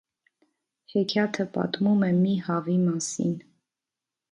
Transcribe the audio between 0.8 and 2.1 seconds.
Հեքիաթը պատմում